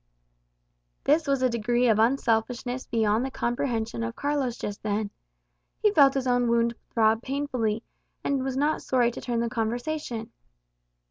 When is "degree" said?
1.49-1.87